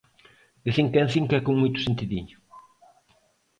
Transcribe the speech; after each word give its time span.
De 0.65 0.71
cinco 0.77 0.95
en 1.03 1.09
cinco 1.15 1.33
e 1.39 1.45
con 1.45 1.55
moito 1.61 1.83
sentidiño. 1.85 2.37